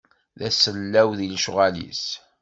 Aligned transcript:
D 0.39 0.41
asellaw 0.47 1.09
di 1.17 1.27
lecɣal-is. 1.33 2.05